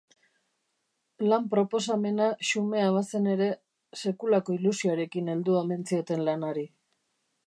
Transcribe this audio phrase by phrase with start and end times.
[1.31, 3.49] Lan-proposamena xumea bazen ere,
[4.05, 6.69] sekulako ilusioarekin heldu omen zioten lanari.